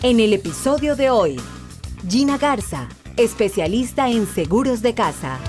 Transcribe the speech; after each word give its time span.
En 0.00 0.20
el 0.20 0.32
episodio 0.32 0.94
de 0.94 1.10
hoy, 1.10 1.40
Gina 2.08 2.38
Garza, 2.38 2.88
especialista 3.16 4.08
en 4.08 4.28
seguros 4.28 4.80
de 4.80 4.94
casa. 4.94 5.40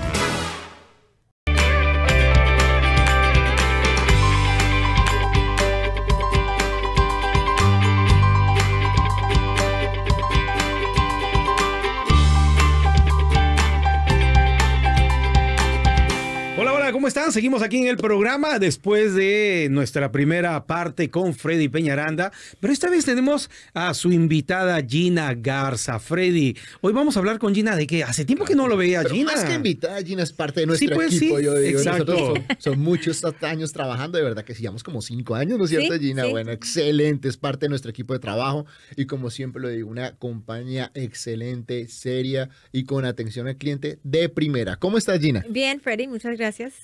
Están? 17.30 17.40
Seguimos 17.40 17.62
aquí 17.62 17.78
en 17.78 17.86
el 17.86 17.96
programa 17.96 18.58
después 18.58 19.14
de 19.14 19.68
nuestra 19.70 20.12
primera 20.12 20.66
parte 20.66 21.10
con 21.10 21.34
Freddy 21.34 21.68
Peñaranda, 21.68 22.32
pero 22.60 22.72
esta 22.72 22.90
vez 22.90 23.04
tenemos 23.04 23.48
a 23.72 23.94
su 23.94 24.12
invitada 24.12 24.82
Gina 24.82 25.32
Garza. 25.34 25.98
Freddy, 25.98 26.56
hoy 26.80 26.92
vamos 26.92 27.16
a 27.16 27.20
hablar 27.20 27.38
con 27.38 27.54
Gina 27.54 27.76
de 27.76 27.86
que 27.86 28.04
hace 28.04 28.24
tiempo 28.24 28.44
que 28.44 28.54
no 28.54 28.68
lo 28.68 28.76
veía 28.76 29.02
pero 29.02 29.14
Gina. 29.14 29.32
Más 29.32 29.44
que 29.44 29.54
invitada, 29.54 30.02
Gina 30.02 30.22
es 30.22 30.32
parte 30.32 30.60
de 30.60 30.66
nuestro 30.66 30.94
pues, 30.94 31.16
equipo. 31.16 31.38
Sí, 31.38 31.44
yo 31.44 31.54
digo, 31.56 31.78
exacto. 31.78 32.16
Son, 32.16 32.44
son, 32.58 32.78
muchos 32.80 33.22
años 33.42 33.72
trabajando, 33.72 34.18
de 34.18 34.24
verdad 34.24 34.44
que 34.44 34.54
sigamos 34.54 34.82
como 34.82 35.00
cinco 35.00 35.34
años, 35.34 35.58
¿no 35.58 35.64
es 35.64 35.70
cierto, 35.70 35.94
sí, 35.94 36.00
Gina? 36.00 36.24
Sí. 36.24 36.30
Bueno, 36.30 36.52
excelente, 36.52 37.28
es 37.28 37.36
parte 37.36 37.66
de 37.66 37.70
nuestro 37.70 37.90
equipo 37.90 38.12
de 38.12 38.18
trabajo 38.18 38.66
y 38.96 39.06
como 39.06 39.30
siempre 39.30 39.62
lo 39.62 39.68
digo, 39.68 39.88
una 39.88 40.16
compañía 40.16 40.90
excelente, 40.94 41.88
seria 41.88 42.50
y 42.72 42.84
con 42.84 43.04
atención 43.04 43.48
al 43.48 43.56
cliente 43.56 43.98
de 44.02 44.28
primera. 44.28 44.76
¿Cómo 44.76 44.98
estás, 44.98 45.20
Gina? 45.20 45.44
Bien, 45.48 45.80
Freddy, 45.80 46.06
muchas 46.06 46.36
gracias. 46.36 46.74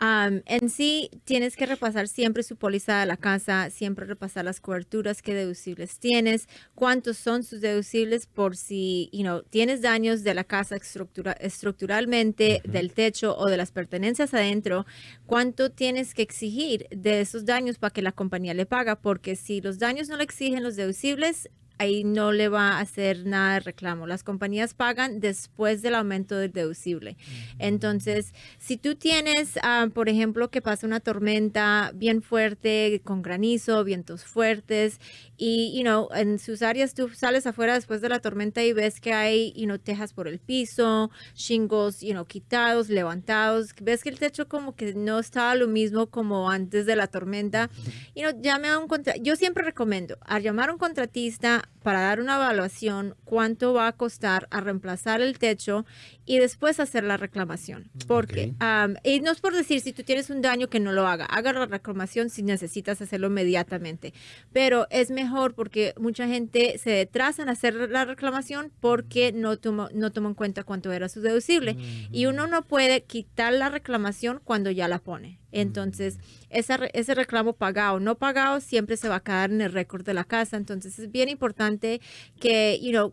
En 0.00 0.70
sí, 0.70 1.10
tienes 1.24 1.56
que 1.56 1.66
repasar 1.66 2.08
siempre 2.08 2.42
su 2.42 2.56
póliza 2.56 3.00
de 3.00 3.06
la 3.06 3.16
casa, 3.16 3.70
siempre 3.70 4.06
repasar 4.06 4.44
las 4.44 4.60
coberturas, 4.60 5.22
qué 5.22 5.34
deducibles 5.34 5.98
tienes, 5.98 6.48
cuántos 6.74 7.16
son 7.16 7.42
sus 7.42 7.60
deducibles 7.60 8.26
por 8.26 8.56
si, 8.56 9.10
you 9.12 9.22
know, 9.22 9.42
tienes 9.42 9.82
daños 9.82 10.22
de 10.22 10.34
la 10.34 10.44
casa 10.44 10.76
estructura- 10.76 11.36
estructuralmente, 11.40 12.62
del 12.64 12.92
techo 12.92 13.36
o 13.36 13.46
de 13.46 13.56
las 13.56 13.72
pertenencias 13.72 14.34
adentro, 14.34 14.86
cuánto 15.26 15.70
tienes 15.70 16.14
que 16.14 16.22
exigir 16.22 16.86
de 16.90 17.20
esos 17.20 17.44
daños 17.44 17.78
para 17.78 17.92
que 17.92 18.02
la 18.02 18.12
compañía 18.12 18.54
le 18.54 18.66
paga, 18.66 19.00
porque 19.00 19.34
si 19.36 19.60
los 19.68 19.78
daños 19.78 20.08
no 20.08 20.16
le 20.16 20.24
exigen 20.24 20.62
los 20.62 20.76
deducibles, 20.76 21.50
ahí 21.78 22.04
no 22.04 22.32
le 22.32 22.48
va 22.48 22.72
a 22.72 22.80
hacer 22.80 23.24
nada 23.26 23.54
de 23.54 23.60
reclamo. 23.60 24.06
Las 24.06 24.22
compañías 24.22 24.74
pagan 24.74 25.20
después 25.20 25.82
del 25.82 25.94
aumento 25.94 26.36
del 26.36 26.52
deducible. 26.52 27.16
Entonces, 27.58 28.34
si 28.58 28.76
tú 28.76 28.94
tienes, 28.94 29.58
ah, 29.62 29.88
por 29.92 30.08
ejemplo, 30.08 30.50
que 30.50 30.62
pasa 30.62 30.86
una 30.86 31.00
tormenta 31.00 31.92
bien 31.94 32.22
fuerte, 32.22 33.00
con 33.04 33.22
granizo, 33.22 33.84
vientos 33.84 34.24
fuertes, 34.24 35.00
y, 35.36 35.72
you 35.76 35.82
know, 35.82 36.08
en 36.14 36.38
sus 36.38 36.62
áreas 36.62 36.94
tú 36.94 37.08
sales 37.10 37.46
afuera 37.46 37.74
después 37.74 38.00
de 38.00 38.08
la 38.08 38.18
tormenta 38.18 38.62
y 38.64 38.72
ves 38.72 39.00
que 39.00 39.12
hay, 39.12 39.52
you 39.52 39.66
know, 39.66 39.78
tejas 39.78 40.12
por 40.12 40.26
el 40.26 40.40
piso, 40.40 41.10
shingles, 41.34 42.00
you 42.00 42.12
know, 42.12 42.24
quitados, 42.24 42.88
levantados, 42.88 43.74
ves 43.80 44.02
que 44.02 44.08
el 44.08 44.18
techo 44.18 44.48
como 44.48 44.74
que 44.74 44.94
no 44.94 45.18
estaba 45.20 45.54
lo 45.54 45.68
mismo 45.68 46.08
como 46.08 46.50
antes 46.50 46.86
de 46.86 46.96
la 46.96 47.06
tormenta, 47.06 47.70
you 48.16 48.22
know, 48.22 48.32
llame 48.42 48.68
a 48.68 48.78
un 48.78 48.88
contra 48.88 49.16
yo 49.16 49.36
siempre 49.36 49.64
recomiendo 49.64 50.18
a 50.22 50.40
llamar 50.40 50.70
a 50.70 50.72
un 50.72 50.78
contratista 50.78 51.67
para 51.82 52.00
dar 52.00 52.20
una 52.20 52.34
evaluación 52.36 53.14
cuánto 53.24 53.72
va 53.72 53.86
a 53.86 53.92
costar 53.92 54.46
a 54.50 54.60
reemplazar 54.60 55.20
el 55.22 55.38
techo 55.38 55.86
y 56.26 56.38
después 56.38 56.80
hacer 56.80 57.04
la 57.04 57.16
reclamación. 57.16 57.88
Porque, 58.06 58.52
y 59.04 59.20
no 59.20 59.30
es 59.30 59.40
por 59.40 59.54
decir 59.54 59.80
si 59.80 59.92
tú 59.92 60.02
tienes 60.02 60.28
un 60.28 60.42
daño 60.42 60.68
que 60.68 60.80
no 60.80 60.92
lo 60.92 61.06
haga, 61.06 61.24
haga 61.24 61.52
la 61.52 61.66
reclamación 61.66 62.28
si 62.30 62.42
necesitas 62.42 63.00
hacerlo 63.00 63.28
inmediatamente. 63.28 64.12
Pero 64.52 64.86
es 64.90 65.10
mejor 65.10 65.54
porque 65.54 65.94
mucha 65.98 66.26
gente 66.26 66.76
se 66.78 66.90
detrasa 66.90 67.42
en 67.42 67.48
hacer 67.48 67.74
la 67.74 68.04
reclamación 68.04 68.70
porque 68.80 69.32
no 69.32 69.56
toma, 69.56 69.88
no 69.94 70.10
toma 70.10 70.28
en 70.30 70.34
cuenta 70.34 70.64
cuánto 70.64 70.92
era 70.92 71.08
su 71.08 71.20
deducible. 71.22 71.76
Y 72.12 72.26
uno 72.26 72.46
no 72.48 72.62
puede 72.62 73.04
quitar 73.04 73.52
la 73.52 73.68
reclamación 73.70 74.40
cuando 74.44 74.70
ya 74.70 74.88
la 74.88 74.98
pone. 74.98 75.38
Entonces, 75.50 76.18
esa 76.50 76.76
re- 76.76 76.90
ese 76.92 77.14
reclamo 77.14 77.54
pagado 77.54 77.94
o 77.94 78.00
no 78.00 78.18
pagado 78.18 78.60
siempre 78.60 78.98
se 78.98 79.08
va 79.08 79.16
a 79.16 79.20
quedar 79.20 79.50
en 79.50 79.62
el 79.62 79.72
récord 79.72 80.04
de 80.04 80.12
la 80.12 80.24
casa. 80.24 80.58
Entonces, 80.58 80.98
es 80.98 81.10
bien 81.10 81.30
importante 81.30 81.57
que, 82.40 82.78
you 82.82 82.90
know, 82.90 83.12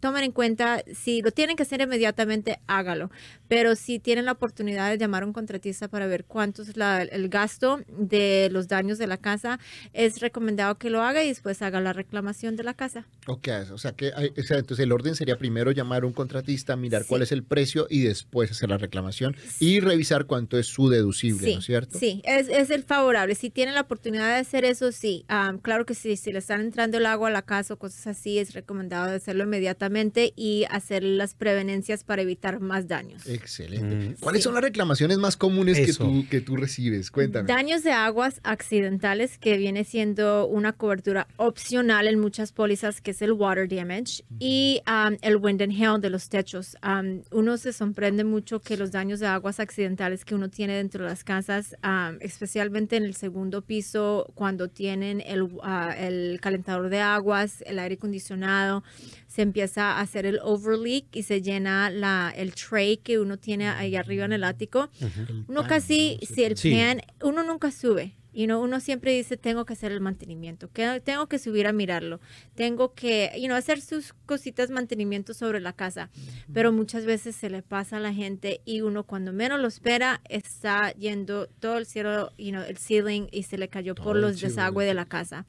tomen 0.00 0.24
en 0.24 0.32
cuenta, 0.32 0.82
si 0.94 1.22
lo 1.22 1.30
tienen 1.30 1.56
que 1.56 1.62
hacer 1.62 1.80
inmediatamente, 1.80 2.58
hágalo. 2.66 3.10
Pero 3.48 3.76
si 3.76 3.98
tienen 3.98 4.24
la 4.24 4.32
oportunidad 4.32 4.90
de 4.90 4.98
llamar 4.98 5.22
a 5.22 5.26
un 5.26 5.32
contratista 5.32 5.88
para 5.88 6.06
ver 6.06 6.24
cuánto 6.24 6.62
es 6.62 6.76
la- 6.76 7.02
el 7.02 7.28
gasto 7.28 7.80
de 7.88 8.48
los 8.50 8.68
daños 8.68 8.98
de 8.98 9.06
la 9.06 9.16
casa, 9.18 9.60
es 9.92 10.20
recomendado 10.20 10.76
que 10.76 10.90
lo 10.90 11.02
haga 11.02 11.22
y 11.22 11.28
después 11.28 11.62
haga 11.62 11.80
la 11.80 11.92
reclamación 11.92 12.56
de 12.56 12.64
la 12.64 12.74
casa. 12.74 13.06
Ok, 13.26 13.48
o 13.72 13.78
sea 13.78 13.92
que 13.92 14.12
hay- 14.14 14.30
o 14.36 14.42
sea, 14.42 14.58
entonces 14.58 14.82
el 14.84 14.92
orden 14.92 15.14
sería 15.14 15.36
primero 15.36 15.70
llamar 15.70 16.02
a 16.02 16.06
un 16.06 16.12
contratista, 16.12 16.76
mirar 16.76 17.02
Sí. 17.02 17.08
cuál 17.08 17.22
es 17.22 17.32
el 17.32 17.44
precio 17.44 17.86
y 17.88 18.00
después 18.00 18.50
hacer 18.50 18.68
la 18.70 18.78
reclamación 18.78 19.36
y 19.60 19.80
revisar 19.80 20.24
cuánto 20.26 20.58
es 20.58 20.66
su 20.66 20.88
deducible, 20.88 21.46
Sí, 21.46 21.52
¿no 21.54 21.58
es 21.60 21.64
cierto? 21.66 21.98
Sí, 21.98 22.22
es, 22.24 22.48
es 22.48 22.70
el 22.70 22.82
favorable. 22.82 23.34
Si 23.34 23.50
tienen 23.50 23.74
la 23.74 23.82
oportunidad 23.82 24.28
de 24.34 24.40
hacer 24.40 24.64
eso, 24.64 24.90
sí. 24.92 25.24
Am, 25.28 25.58
claro 25.58 25.84
que 25.86 25.94
sí, 25.94 26.16
si 26.16 26.32
le 26.32 26.38
están 26.40 26.60
entrando 26.60 26.98
el 26.98 27.06
agua 27.06 27.28
a 27.28 27.32
la 27.32 27.42
casa 27.42 27.74
o 27.74 27.78
cosas 27.84 28.06
así, 28.16 28.38
es 28.38 28.54
recomendado 28.54 29.14
hacerlo 29.14 29.44
inmediatamente 29.44 30.32
y 30.36 30.64
hacer 30.70 31.02
las 31.02 31.34
prevenencias 31.34 32.02
para 32.02 32.22
evitar 32.22 32.58
más 32.60 32.88
daños. 32.88 33.26
Excelente. 33.26 33.94
Mm. 33.94 34.14
¿Cuáles 34.20 34.40
Sí. 34.40 34.44
son 34.44 34.54
las 34.54 34.62
reclamaciones 34.62 35.18
más 35.18 35.36
comunes 35.36 35.78
que 35.78 35.92
tú, 35.92 36.24
que 36.30 36.40
tú 36.40 36.56
recibes? 36.56 37.10
Cuéntame. 37.10 37.46
Daños 37.46 37.82
de 37.82 37.92
aguas 37.92 38.40
accidentales, 38.42 39.36
que 39.36 39.58
viene 39.58 39.84
siendo 39.84 40.46
una 40.46 40.72
cobertura 40.72 41.26
opcional 41.36 42.06
en 42.08 42.18
muchas 42.18 42.52
pólizas, 42.52 43.02
que 43.02 43.10
es 43.10 43.20
el 43.20 43.32
water 43.32 43.68
damage, 43.68 44.24
y 44.38 44.80
um, 44.88 45.18
el 45.20 45.36
wind 45.36 45.60
and 45.60 45.72
hail 45.72 46.00
de 46.00 46.08
los 46.08 46.30
techos. 46.30 46.76
Um, 46.82 47.20
uno 47.32 47.58
se 47.58 47.74
sorprende 47.74 48.24
mucho 48.24 48.60
que 48.60 48.78
los 48.78 48.92
daños 48.92 49.20
de 49.20 49.26
aguas 49.26 49.60
accidentales 49.60 50.24
que 50.24 50.34
uno 50.34 50.48
tiene 50.48 50.74
dentro 50.76 51.04
de 51.04 51.10
las 51.10 51.22
casas, 51.22 51.76
um, 51.84 52.16
especialmente 52.20 52.96
en 52.96 53.04
el 53.04 53.14
segundo 53.14 53.60
piso, 53.60 54.32
cuando 54.34 54.68
tienen 54.68 55.20
el, 55.20 55.48
ah, 55.62 55.94
el 55.98 56.38
calentador 56.40 56.88
de 56.88 57.00
aguas, 57.00 57.62
el 57.66 57.73
aire 57.78 57.94
acondicionado, 57.96 58.82
se 59.26 59.42
empieza 59.42 59.92
a 59.92 60.00
hacer 60.00 60.26
el 60.26 60.38
overleak 60.42 61.06
y 61.16 61.22
se 61.22 61.42
llena 61.42 61.90
la, 61.90 62.32
el 62.36 62.54
tray 62.54 62.96
que 62.98 63.18
uno 63.18 63.36
tiene 63.38 63.68
ahí 63.68 63.96
arriba 63.96 64.24
en 64.24 64.32
el 64.32 64.44
ático. 64.44 64.90
El 65.00 65.44
Uno 65.48 65.66
casi, 65.66 66.18
si 66.22 66.44
el 66.44 66.56
Sí. 66.56 66.70
pan, 66.72 67.02
uno 67.22 67.42
nunca 67.42 67.70
sube. 67.70 68.14
You 68.36 68.46
know, 68.46 68.60
uno 68.60 68.80
siempre 68.80 69.12
dice, 69.12 69.36
tengo 69.36 69.64
que 69.64 69.74
hacer 69.74 69.92
el 69.92 70.00
mantenimiento, 70.00 70.68
que 70.72 71.00
tengo 71.04 71.28
que 71.28 71.38
subir 71.38 71.68
a 71.68 71.72
mirarlo, 71.72 72.18
tengo 72.56 72.92
que, 72.92 73.30
you 73.36 73.44
know, 73.44 73.56
hacer 73.56 73.80
sus 73.80 74.12
cositas 74.26 74.70
mantenimiento 74.70 75.34
sobre 75.34 75.60
la 75.60 75.72
casa. 75.72 76.10
Pero 76.52 76.72
muchas 76.72 77.04
veces 77.04 77.36
se 77.36 77.48
le 77.48 77.62
pasa 77.62 77.98
a 77.98 78.00
la 78.00 78.12
gente 78.12 78.60
y 78.64 78.80
uno 78.80 79.04
cuando 79.04 79.32
menos 79.32 79.60
lo 79.60 79.68
espera 79.68 80.20
está 80.28 80.90
yendo 80.94 81.46
todo 81.46 81.78
el 81.78 81.86
cielo, 81.86 82.32
you 82.36 82.50
know, 82.50 82.64
el 82.64 82.76
ceiling 82.76 83.28
y 83.30 83.44
se 83.44 83.56
le 83.56 83.68
cayó 83.68 83.94
por 83.94 84.04
Todo 84.06 84.14
el 84.16 84.20
los 84.22 84.40
desagües 84.40 84.88
de 84.88 84.94
la 84.94 85.04
casa. 85.06 85.46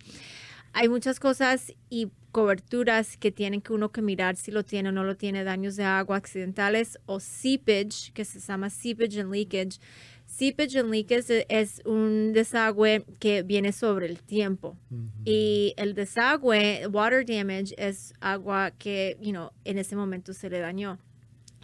Hay 0.77 0.89
muchas 0.89 1.21
cosas 1.21 1.71
y 1.89 2.09
coberturas 2.33 3.15
que 3.15 3.31
tienen 3.31 3.61
que 3.61 3.71
uno 3.71 3.93
que 3.93 4.01
mirar 4.01 4.35
si 4.35 4.51
lo 4.51 4.65
tiene 4.65 4.89
o 4.89 4.91
no 4.91 5.05
lo 5.05 5.15
tiene, 5.15 5.45
daños 5.45 5.77
de 5.77 5.85
agua 5.85 6.17
accidentales 6.17 6.99
o 7.05 7.21
seepage, 7.21 8.11
que 8.13 8.25
se 8.25 8.41
llama 8.41 8.69
seepage 8.69 9.21
and 9.21 9.31
leakage. 9.31 9.79
Seepage 10.25 10.77
and 10.77 10.91
leakage 10.91 11.45
es 11.47 11.81
un 11.85 12.33
desagüe 12.33 13.05
que 13.19 13.41
viene 13.41 13.71
sobre 13.71 14.07
el 14.07 14.21
tiempo. 14.21 14.75
Y 15.23 15.73
el 15.77 15.93
desagüe, 15.93 16.87
water 16.91 17.25
damage, 17.25 17.73
es 17.77 18.13
agua 18.19 18.71
que, 18.71 19.17
you 19.21 19.31
know, 19.31 19.51
en 19.63 19.77
ese 19.77 19.95
momento 19.95 20.33
se 20.33 20.49
le 20.49 20.59
dañó. 20.59 20.99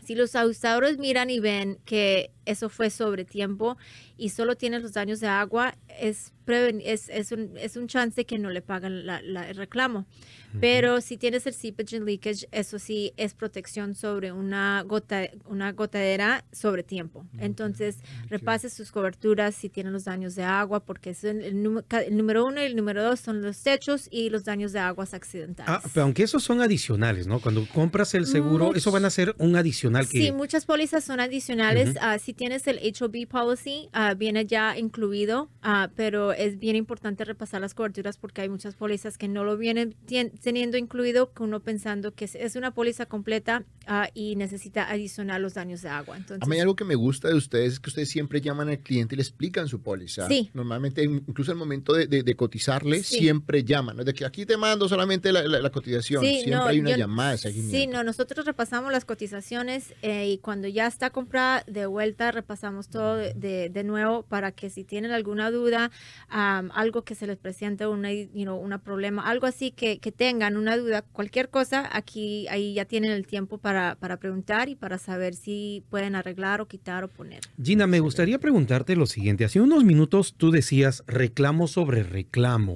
Si 0.06 0.16
los 0.16 0.38
abusadores 0.38 0.98
miran 1.00 1.30
y 1.30 1.42
ven 1.42 1.80
que 1.84 2.32
eso 2.46 2.70
fue 2.70 2.90
sobre 2.90 3.26
tiempo 3.26 3.78
y 4.18 4.30
solo 4.30 4.56
tienes 4.56 4.82
los 4.82 4.94
daños 4.94 5.20
de 5.20 5.28
agua, 5.28 5.76
es, 6.00 6.34
preven- 6.46 6.82
es, 6.84 7.10
es, 7.10 7.32
un, 7.32 7.56
es 7.58 7.76
un 7.78 7.88
chance 7.88 8.26
que 8.26 8.38
no 8.40 8.50
le 8.50 8.62
pagan 8.62 9.06
la- 9.06 9.22
la- 9.22 9.50
el 9.50 9.58
reclamo. 9.58 10.06
Pero 10.60 11.00
si 11.00 11.16
tienes 11.16 11.48
el 11.48 11.54
seepage 11.54 11.96
and 11.96 12.06
leakage, 12.06 12.46
eso 12.52 12.78
sí 12.78 13.14
es 13.16 13.34
protección 13.34 13.96
sobre 13.96 14.34
una, 14.34 14.84
gota, 14.86 15.30
una 15.46 15.72
gotadera 15.72 16.44
sobre 16.52 16.84
tiempo. 16.84 17.26
Entonces, 17.40 18.00
repase 18.28 18.70
sus 18.70 18.92
coberturas 18.92 19.56
si 19.56 19.70
tienen 19.70 19.94
los 19.94 20.04
daños 20.04 20.36
de 20.36 20.44
agua, 20.44 20.82
porque 20.84 21.12
es 21.12 21.24
el, 21.24 21.42
el 21.46 21.64
número- 21.64 21.86
ca- 21.88 22.02
el 22.02 22.18
número 22.18 22.46
uno 22.46 22.62
y 22.62 22.66
el 22.66 22.76
número 22.76 23.02
dos 23.02 23.22
son 23.22 23.42
los 23.42 23.64
techos 23.64 24.10
y 24.12 24.30
los 24.30 24.44
daños 24.44 24.74
de 24.74 24.80
aguas 24.80 25.14
accidentales. 25.14 25.74
Ah, 25.74 25.82
pero 25.94 26.04
aunque 26.04 26.24
esos 26.24 26.44
son 26.44 26.60
adicionales, 26.60 27.28
¿no? 27.28 27.40
Cuando 27.40 27.66
compras 27.74 28.14
el 28.14 28.26
seguro, 28.28 28.72
Much- 28.72 28.76
eso 28.78 28.92
van 28.92 29.06
a 29.06 29.10
ser 29.10 29.34
un 29.38 29.56
adicional 29.56 30.10
que... 30.10 30.18
Sí, 30.20 30.32
muchas 30.34 30.66
pólizas 30.66 31.06
son 31.06 31.22
adicionales. 31.22 31.96
Si 32.32 32.36
tienes 32.36 32.66
el 32.68 32.80
HOB 32.80 33.28
policy, 33.28 33.90
ah, 33.92 34.14
viene 34.14 34.46
ya 34.46 34.78
incluido, 34.78 35.50
ah, 35.62 35.90
pero 35.98 36.32
es 36.32 36.60
bien 36.60 36.78
importante 36.78 37.26
repasar 37.26 37.60
las 37.60 37.74
coberturas 37.74 38.16
porque 38.16 38.40
hay 38.40 38.48
muchas 38.48 38.76
pólizas 38.76 39.18
que 39.18 39.28
no 39.28 39.44
lo 39.44 39.58
vienen 39.58 39.98
teniendo 40.42 40.78
incluido, 40.78 41.34
que 41.34 41.44
uno 41.44 41.60
pensando 41.60 42.14
que 42.16 42.30
es 42.34 42.56
una 42.56 42.74
póliza 42.74 43.06
completa 43.06 43.66
ah, 43.88 44.10
y 44.14 44.36
necesita 44.36 44.90
adicionar 44.90 45.42
los 45.42 45.54
daños 45.54 45.82
de 45.82 45.90
agua. 45.90 46.18
Entonces, 46.18 46.42
A 46.42 46.46
mí 46.50 46.60
algo 46.60 46.76
que 46.76 46.84
me 46.86 46.96
gusta 46.96 47.28
de 47.28 47.36
ustedes 47.36 47.74
es 47.74 47.80
que 47.80 47.90
ustedes 47.90 48.10
siempre 48.10 48.42
llaman 48.42 48.70
al 48.70 48.80
cliente 48.80 49.16
y 49.16 49.18
le 49.18 49.24
explican 49.24 49.68
su 49.68 49.82
póliza. 49.82 50.28
Sí. 50.28 50.50
Normalmente, 50.54 51.04
in- 51.04 51.24
incluso 51.28 51.52
al 51.52 51.58
momento 51.58 51.94
de, 51.94 52.08
de- 52.08 52.24
de 52.24 52.36
cotizarle, 52.36 53.04
Sí. 53.04 53.18
siempre 53.20 53.64
llaman. 53.64 53.96
No 53.96 54.02
es 54.02 54.06
de 54.06 54.14
que 54.14 54.26
aquí 54.26 54.46
te 54.46 54.58
mando 54.58 54.88
solamente 54.88 55.32
la, 55.32 55.44
la- 55.44 55.60
la 55.60 55.70
cotización. 55.72 56.24
Sí, 56.24 56.36
siempre 56.44 56.52
no, 56.56 56.66
hay 56.66 56.80
una 56.80 56.92
yo- 56.92 56.98
llamada. 56.98 57.38
Sí, 57.38 57.88
no, 57.88 58.04
nosotros 58.04 58.46
repasamos 58.46 58.92
las 58.92 59.06
cotizaciones 59.06 59.94
eh, 60.02 60.30
y 60.30 60.38
cuando 60.38 60.68
ya 60.68 60.88
está 60.88 61.10
comprada 61.10 61.64
de 61.68 61.86
vuelta 61.86 62.32
repasamos 62.32 62.88
todo 62.90 63.16
de, 63.16 63.82
nuevo 63.84 64.24
para 64.24 64.52
que 64.52 64.70
si 64.70 64.84
tienen 64.84 65.12
alguna 65.12 65.50
duda, 65.52 65.90
algo 66.30 67.04
que 67.04 67.16
se 67.16 67.28
les 67.28 67.38
presente 67.38 67.88
una, 67.88 68.12
you 68.14 68.44
know, 68.44 68.58
una 68.58 68.78
problema, 68.84 69.28
algo 69.28 69.48
así 69.48 69.72
que, 69.72 70.00
que 70.00 70.12
tengan 70.12 70.56
una 70.58 70.78
duda, 70.78 71.02
cualquier 71.02 71.50
cosa, 71.50 71.90
aquí 71.92 72.48
ahí 72.50 72.74
ya 72.76 72.86
tienen 72.86 73.12
el 73.12 73.26
tiempo 73.28 73.58
para, 73.58 73.81
para 74.00 74.18
preguntar 74.18 74.70
y 74.70 74.76
para 74.76 74.98
saber 74.98 75.36
si 75.36 75.84
pueden 75.90 76.16
arreglar 76.16 76.62
o 76.62 76.68
quitar 76.68 77.04
o 77.04 77.08
poner. 77.08 77.42
Gina, 77.62 77.88
me 77.88 78.00
gustaría 78.00 78.40
preguntarte 78.40 78.96
lo 78.96 79.06
siguiente. 79.06 79.46
Hace 79.46 79.62
unos 79.62 79.84
minutos 79.84 80.34
tú 80.38 80.52
decías 80.52 81.04
reclamo 81.08 81.68
sobre 81.68 82.04
reclamo 82.04 82.76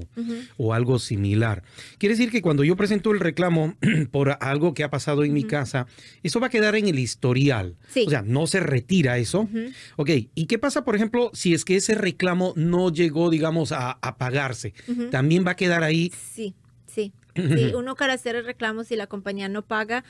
o 0.57 0.73
algo 0.73 0.99
similar. 0.99 1.63
Quiere 1.97 2.15
decir 2.15 2.31
que 2.31 2.41
cuando 2.41 2.63
yo 2.63 2.75
presento 2.75 3.11
el 3.11 3.19
reclamo 3.19 3.75
por 4.11 4.37
algo 4.39 4.73
que 4.73 4.83
ha 4.83 4.89
pasado 4.89 5.23
en 5.23 5.33
mi 5.33 5.43
casa, 5.43 5.87
eso 6.23 6.39
va 6.39 6.47
a 6.47 6.49
quedar 6.49 6.75
en 6.75 6.87
el 6.87 6.99
historial. 6.99 7.75
Sí. 7.89 8.05
O 8.07 8.09
sea, 8.09 8.21
no 8.21 8.47
se 8.47 8.59
retira 8.59 9.17
eso. 9.17 9.47
Ok, 9.95 10.09
¿y 10.33 10.45
qué 10.47 10.59
pasa, 10.59 10.83
por 10.83 10.95
ejemplo, 10.95 11.31
si 11.33 11.53
es 11.53 11.65
que 11.65 11.75
ese 11.75 11.95
reclamo 11.95 12.53
no 12.55 12.91
llegó, 12.91 13.29
digamos, 13.29 13.71
a, 13.71 13.91
a 14.01 14.17
pagarse? 14.17 14.73
También 15.11 15.45
va 15.45 15.51
a 15.51 15.55
quedar 15.55 15.83
ahí. 15.83 16.11
Sí, 16.33 16.55
sí. 16.85 17.13
Sí, 17.35 17.73
uno 17.75 17.95
para 17.95 18.13
hacer 18.13 18.35
el 18.37 18.45
reclamo 18.45 18.85
si 18.85 18.95
la 18.95 19.07
compañía 19.07 19.49
no 19.49 19.61
paga, 19.61 20.05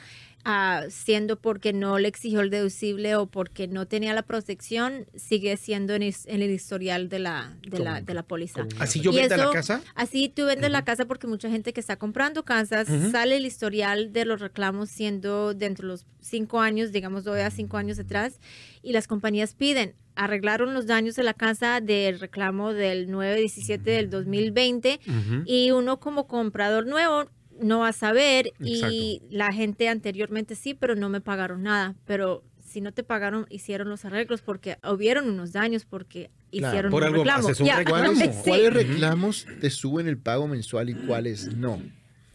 ah, 0.46 0.84
siendo 0.88 1.40
porque 1.40 1.72
no 1.72 1.98
le 1.98 2.08
exigió 2.08 2.40
el 2.40 2.50
deducible 2.50 3.16
o 3.16 3.26
porque 3.26 3.66
no 3.66 3.86
tenía 3.86 4.14
la 4.14 4.22
protección, 4.22 5.06
sigue 5.16 5.56
siendo 5.56 5.94
en, 5.94 6.02
el 6.02 6.50
historial 6.50 7.08
de 7.08 7.18
la, 7.18 7.56
de 7.62 7.80
la, 7.80 8.00
de 8.00 8.14
la 8.14 8.22
póliza. 8.22 8.66
Así 8.78 9.00
yo 9.00 9.12
Y 9.12 9.16
venda 9.16 9.36
la 9.36 9.50
casa. 9.50 9.82
Así 9.96 10.28
tú 10.28 10.46
vendes 10.46 10.70
la 10.70 10.84
casa 10.84 11.04
porque 11.04 11.26
mucha 11.26 11.50
gente 11.50 11.72
que 11.72 11.80
está 11.80 11.96
comprando 11.96 12.44
casas 12.44 12.86
sale 13.10 13.36
el 13.36 13.44
historial 13.44 14.12
de 14.12 14.24
los 14.24 14.40
reclamos 14.40 14.88
siendo 14.88 15.52
dentro 15.52 15.88
de 15.88 15.94
los 15.94 16.06
cinco 16.20 16.60
años, 16.60 16.92
digamos, 16.92 17.24
doy 17.24 17.40
a 17.40 17.50
cinco 17.50 17.76
años 17.76 17.98
atrás, 17.98 18.40
y 18.82 18.92
las 18.92 19.08
compañías 19.08 19.54
piden. 19.54 19.94
Arreglaron 20.14 20.72
los 20.72 20.86
daños 20.86 21.14
de 21.16 21.24
la 21.24 21.34
casa 21.34 21.80
del 21.82 22.20
reclamo 22.20 22.72
del 22.72 23.08
9-17 23.08 23.82
del 23.82 24.08
2020 24.08 25.00
Ujú. 25.06 25.42
y 25.44 25.72
uno 25.72 26.00
como 26.00 26.26
comprador 26.26 26.86
nuevo 26.86 27.28
no 27.60 27.80
va 27.80 27.88
a 27.88 27.92
saber 27.92 28.52
y 28.60 29.22
la 29.30 29.52
gente 29.52 29.88
anteriormente 29.88 30.54
sí, 30.54 30.74
pero 30.74 30.94
no 30.94 31.08
me 31.08 31.20
pagaron 31.20 31.62
nada. 31.62 31.94
Pero 32.06 32.42
si 32.60 32.80
no 32.80 32.92
te 32.92 33.02
pagaron, 33.02 33.46
hicieron 33.48 33.88
los 33.88 34.04
arreglos 34.04 34.42
porque 34.42 34.78
hubieron 34.88 35.28
unos 35.28 35.52
daños 35.52 35.84
porque 35.84 36.30
Claro, 36.50 36.68
hicieron 36.74 36.90
por 36.90 37.02
un 37.02 37.08
algo 37.08 37.18
reclamo. 37.24 37.48
haces 37.48 37.60
un 37.60 37.66
Ya. 37.66 37.76
reclamo. 37.78 38.12
¿Cuáles, 38.14 38.34
Sí. 38.44 38.48
cuáles 38.50 38.72
reclamos 38.74 39.46
te 39.60 39.70
suben 39.70 40.06
el 40.08 40.18
pago 40.18 40.46
mensual 40.48 40.90
y 40.90 40.94
cuáles 40.94 41.54
no? 41.56 41.80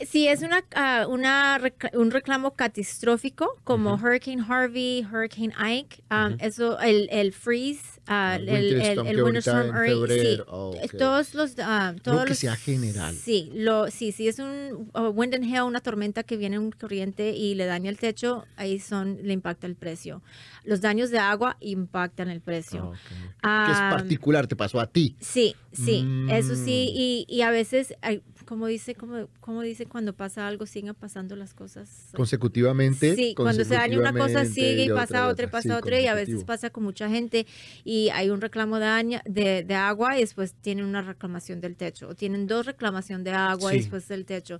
Si 0.07 0.27
es 0.27 0.41
una, 0.41 0.63
ah, 0.75 1.05
una 1.09 1.57
rec- 1.59 1.95
un 1.95 2.11
reclamo 2.11 2.51
catastrófico 2.55 3.59
como 3.63 3.95
Hurricane 3.95 4.43
Harvey, 4.47 5.05
Hurricane 5.11 5.53
Ike, 5.57 6.03
um, 6.09 6.37
eso, 6.39 6.79
el, 6.79 7.07
el 7.11 7.33
freeze, 7.33 8.01
ah, 8.07 8.35
El 8.39 8.49
el, 8.49 8.55
Winter 8.63 8.77
el, 8.77 8.81
Storm 8.91 9.07
el 9.07 9.15
que 9.15 9.23
Winter 9.23 9.39
Storm 9.41 10.01
Uri, 10.01 10.19
sí. 10.19 10.37
Oh, 10.47 10.69
ok. 10.83 10.97
Todos 10.97 11.33
los, 11.33 11.53
ah, 11.59 11.93
todos 12.03 12.23
que 12.23 12.29
los- 12.29 12.37
sea 12.39 12.55
general. 12.55 13.15
Sí, 13.15 13.51
lo, 13.53 13.89
sí, 13.91 14.11
sí 14.11 14.27
es 14.27 14.39
un 14.39 14.89
uh, 14.95 15.07
wind 15.09 15.35
and 15.35 15.43
hail, 15.45 15.63
una 15.63 15.79
tormenta 15.81 16.23
que 16.23 16.37
viene 16.37 16.57
un 16.59 16.71
corriente 16.71 17.31
y 17.31 17.55
le 17.55 17.65
daña 17.65 17.89
el 17.89 17.97
techo, 17.97 18.45
ahí 18.57 18.79
son, 18.79 19.19
le 19.23 19.33
impacta 19.33 19.67
el 19.67 19.75
precio. 19.75 20.21
Los 20.63 20.81
daños 20.81 21.09
de 21.09 21.17
agua 21.19 21.57
impactan 21.59 22.29
el 22.29 22.41
precio. 22.41 22.89
Ok. 22.89 22.95
que 23.07 23.71
es 23.71 23.77
Ah, 23.81 23.89
particular, 23.91 24.45
te 24.47 24.55
pasó 24.55 24.79
a 24.79 24.85
ti. 24.87 25.15
Sí, 25.19 25.55
sí, 25.71 26.05
eso 26.29 26.55
sí, 26.55 26.89
Mm. 26.91 26.95
y, 26.95 27.25
y 27.27 27.41
a 27.41 27.49
veces, 27.49 27.95
ay, 28.01 28.21
como 28.51 28.67
dice, 28.67 28.95
como, 28.95 29.29
como 29.39 29.61
dice, 29.61 29.85
cuando 29.85 30.11
pasa 30.11 30.45
algo, 30.45 30.65
siguen 30.65 30.93
pasando 30.93 31.37
las 31.37 31.53
cosas. 31.53 32.09
Consecutivamente. 32.13 33.15
Sí, 33.15 33.33
cuando 33.33 33.63
se 33.63 33.75
daña 33.75 33.97
una 33.97 34.11
cosa 34.11 34.43
sigue 34.43 34.83
y 34.83 34.89
pasa 34.89 35.29
otra 35.29 35.45
y 35.45 35.49
pasa 35.49 35.69
sí, 35.69 35.71
otra 35.71 36.01
y 36.01 36.07
a 36.07 36.13
veces 36.15 36.43
pasa 36.43 36.69
con 36.69 36.83
mucha 36.83 37.07
gente 37.09 37.47
y 37.85 38.09
hay 38.09 38.29
un 38.29 38.41
reclamo 38.41 38.77
de, 38.77 38.87
aña- 38.87 39.21
de, 39.23 39.63
de 39.63 39.73
agua 39.75 40.17
y 40.17 40.19
después 40.19 40.53
tienen 40.59 40.83
una 40.83 41.01
reclamación 41.01 41.61
del 41.61 41.77
techo 41.77 42.09
o 42.09 42.13
tienen 42.13 42.45
dos 42.45 42.65
reclamación 42.65 43.23
de 43.23 43.31
agua 43.31 43.73
y 43.73 43.77
después 43.77 44.05
del 44.09 44.25
techo 44.25 44.59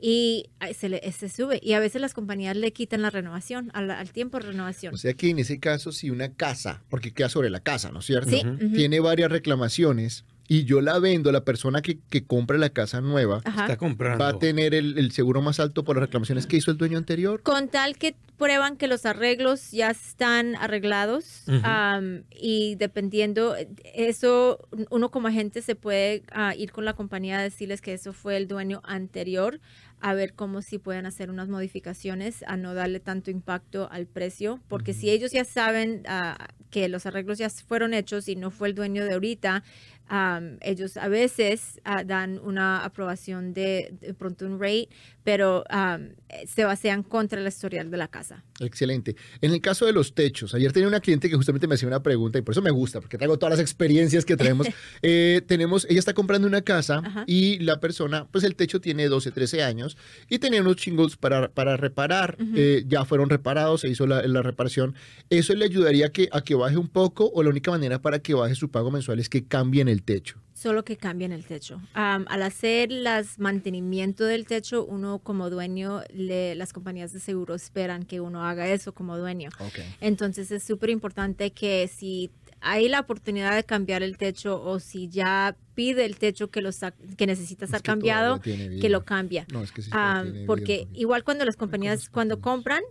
y 0.00 0.46
se, 0.78 0.88
le, 0.88 1.10
se 1.10 1.28
sube 1.28 1.58
y 1.60 1.72
a 1.72 1.80
veces 1.80 2.00
las 2.00 2.14
compañías 2.14 2.56
le 2.56 2.72
quitan 2.72 3.02
la 3.02 3.10
renovación 3.10 3.72
al, 3.74 3.90
al 3.90 4.12
tiempo 4.12 4.38
de 4.38 4.46
renovación. 4.46 4.94
O 4.94 4.96
sea 4.96 5.14
que 5.14 5.30
en 5.30 5.40
ese 5.40 5.58
caso, 5.58 5.90
si 5.90 6.10
una 6.10 6.32
casa, 6.32 6.84
porque 6.88 7.12
queda 7.12 7.28
sobre 7.28 7.50
la 7.50 7.58
casa, 7.58 7.90
¿no 7.90 7.98
es 7.98 8.06
cierto? 8.06 8.30
Sí. 8.30 8.42
Tiene 8.72 9.00
varias 9.00 9.32
reclamaciones 9.32 10.24
y 10.48 10.64
yo 10.64 10.80
la 10.80 10.98
vendo, 10.98 11.32
la 11.32 11.44
persona 11.44 11.82
que, 11.82 11.98
que 12.10 12.24
compra 12.24 12.58
la 12.58 12.70
casa 12.70 13.00
nueva. 13.00 13.42
Está 13.44 13.76
comprando. 13.76 14.22
va 14.22 14.30
a 14.30 14.38
tener 14.38 14.74
el, 14.74 14.98
el 14.98 15.12
seguro 15.12 15.42
más 15.42 15.60
alto 15.60 15.84
por 15.84 15.96
las 15.96 16.02
reclamaciones 16.02 16.46
que 16.46 16.56
hizo 16.56 16.70
el 16.70 16.76
dueño 16.76 16.98
anterior. 16.98 17.42
Con 17.42 17.68
tal 17.68 17.96
que 17.96 18.14
prueban 18.42 18.76
que 18.76 18.88
los 18.88 19.06
arreglos 19.06 19.70
ya 19.70 19.90
están 19.90 20.56
arreglados 20.56 21.44
am, 21.62 22.24
y 22.30 22.74
dependiendo, 22.74 23.54
eso 23.94 24.68
uno 24.90 25.12
como 25.12 25.28
agente 25.28 25.62
se 25.62 25.76
puede 25.76 26.24
ah, 26.32 26.52
ir 26.56 26.72
con 26.72 26.84
la 26.84 26.94
compañía 26.94 27.38
a 27.38 27.42
decirles 27.42 27.80
que 27.80 27.92
eso 27.92 28.12
fue 28.12 28.36
el 28.36 28.48
dueño 28.48 28.80
anterior, 28.84 29.60
a 30.00 30.14
ver 30.14 30.34
cómo 30.34 30.60
si 30.60 30.78
pueden 30.78 31.06
hacer 31.06 31.30
unas 31.30 31.48
modificaciones 31.48 32.42
a 32.48 32.56
no 32.56 32.74
darle 32.74 32.98
tanto 32.98 33.30
impacto 33.30 33.88
al 33.92 34.06
precio, 34.06 34.58
porque 34.66 34.92
si 34.92 35.10
ellos 35.10 35.30
ya 35.30 35.44
saben 35.44 36.02
ah, 36.08 36.48
que 36.70 36.88
los 36.88 37.06
arreglos 37.06 37.38
ya 37.38 37.48
fueron 37.48 37.94
hechos 37.94 38.28
y 38.28 38.34
no 38.34 38.50
fue 38.50 38.66
el 38.66 38.74
dueño 38.74 39.04
de 39.04 39.12
ahorita, 39.12 39.62
am, 40.08 40.58
ellos 40.60 40.96
a 40.96 41.08
veces 41.08 41.80
ah, 41.84 42.04
dan 42.04 42.38
una 42.38 42.84
aprobación 42.84 43.52
de, 43.52 43.94
de 44.00 44.14
pronto 44.14 44.46
un 44.46 44.60
rate, 44.60 44.88
pero 45.24 45.64
eh, 45.70 46.46
se 46.46 46.64
basean 46.64 47.02
contra 47.02 47.40
el 47.40 47.46
historial 47.46 47.90
de 47.90 47.96
la 47.96 48.08
casa. 48.08 48.44
Excelente. 48.60 49.16
En 49.40 49.52
el 49.52 49.60
caso 49.60 49.86
de 49.86 49.92
los 49.92 50.14
techos, 50.14 50.54
ayer 50.54 50.72
tenía 50.72 50.88
una 50.88 51.00
cliente 51.00 51.28
que 51.28 51.36
justamente 51.36 51.66
me 51.66 51.74
hacía 51.74 51.88
una 51.88 52.02
pregunta 52.02 52.38
y 52.38 52.42
por 52.42 52.52
eso 52.52 52.62
me 52.62 52.70
gusta, 52.70 53.00
porque 53.00 53.18
traigo 53.18 53.38
todas 53.38 53.58
las 53.58 53.60
experiencias 53.60 54.24
que 54.24 54.36
traemos. 54.36 54.66
Eh, 55.04 55.42
tenemos, 55.46 55.86
ella 55.88 55.98
está 55.98 56.12
comprando 56.14 56.46
una 56.46 56.62
casa 56.62 57.00
Ajá. 57.04 57.24
y 57.26 57.58
la 57.58 57.80
persona, 57.80 58.26
pues 58.30 58.44
el 58.44 58.54
techo 58.54 58.80
tiene 58.80 59.08
12, 59.08 59.30
13 59.32 59.62
años 59.62 59.96
y 60.28 60.38
tenía 60.38 60.60
unos 60.60 60.76
shingles 60.76 61.16
para, 61.16 61.48
para 61.50 61.76
reparar. 61.76 62.36
Eh, 62.54 62.84
ya 62.86 63.04
fueron 63.04 63.28
reparados, 63.30 63.80
se 63.82 63.88
hizo 63.88 64.06
la, 64.06 64.26
la 64.26 64.42
reparación. 64.42 64.94
¿Eso 65.30 65.54
le 65.54 65.64
ayudaría 65.64 66.06
a 66.06 66.08
que, 66.10 66.28
a 66.30 66.42
que 66.42 66.54
baje 66.54 66.76
un 66.76 66.88
poco 66.88 67.30
o 67.34 67.42
la 67.42 67.50
única 67.50 67.70
manera 67.70 68.00
para 68.00 68.20
que 68.20 68.34
baje 68.34 68.54
su 68.54 68.70
pago 68.70 68.90
mensual 68.90 69.18
es 69.18 69.28
que 69.28 69.44
cambien 69.44 69.88
el 69.88 70.02
techo? 70.02 70.38
Solo 70.62 70.84
que 70.84 70.96
cambien 70.96 71.32
el 71.32 71.44
techo. 71.44 71.80
Am, 71.94 72.24
al 72.28 72.42
hacer 72.42 72.90
las 72.92 73.38
mantenimiento 73.38 74.24
del 74.24 74.46
techo, 74.46 74.84
uno 74.84 75.18
como 75.18 75.50
dueño, 75.50 76.02
le- 76.14 76.54
las 76.54 76.72
compañías 76.72 77.12
de 77.12 77.20
seguro 77.20 77.54
esperan 77.54 78.04
que 78.04 78.20
uno 78.20 78.44
haga 78.44 78.68
eso 78.68 78.94
como 78.94 79.18
dueño. 79.18 79.50
Ok. 79.58 79.80
Entonces 80.00 80.50
es 80.50 80.62
súper 80.62 80.90
importante 80.90 81.50
que 81.50 81.88
si 81.88 82.30
hay 82.60 82.88
la 82.88 83.00
oportunidad 83.00 83.56
de 83.56 83.64
cambiar 83.64 84.04
el 84.04 84.16
techo 84.16 84.62
o 84.62 84.78
si 84.78 85.08
ya 85.08 85.56
pide 85.74 86.04
el 86.04 86.16
techo 86.16 86.48
que, 86.50 86.62
lo 86.62 86.70
que 87.16 87.26
necesita 87.26 87.64
Es 87.64 87.72
ser 87.72 87.82
que 87.82 87.86
cambiado, 87.86 88.40
que 88.40 88.56
vida. 88.68 88.88
lo 88.88 89.04
cambia. 89.04 89.46
No, 89.52 89.62
es 89.64 89.72
que 89.72 89.82
sí, 89.82 89.90
vida 89.90 90.22
porque 90.46 90.82
poquito. 90.86 91.00
igual 91.00 91.24
cuando 91.24 91.44
las 91.44 91.56
compañías, 91.56 92.08
cuando 92.08 92.40
compran, 92.40 92.82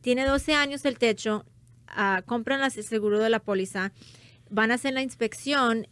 tiene 0.00 0.24
12 0.26 0.54
años 0.54 0.84
el 0.84 0.98
techo, 0.98 1.44
ah, 1.86 2.22
compran 2.26 2.60
las- 2.60 2.76
el 2.78 2.84
seguro 2.84 3.20
de 3.20 3.30
la 3.30 3.38
póliza, 3.38 3.92
van 4.50 4.70
a 4.72 4.74
hacer 4.74 4.92
la 4.92 5.02
inspección 5.02 5.86